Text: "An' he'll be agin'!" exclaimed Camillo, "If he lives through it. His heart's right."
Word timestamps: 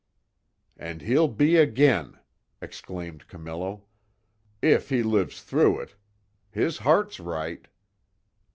"An' 0.77 1.01
he'll 1.01 1.27
be 1.27 1.57
agin'!" 1.59 2.17
exclaimed 2.59 3.27
Camillo, 3.27 3.85
"If 4.59 4.89
he 4.89 5.03
lives 5.03 5.43
through 5.43 5.79
it. 5.81 5.95
His 6.49 6.79
heart's 6.79 7.19
right." 7.19 7.67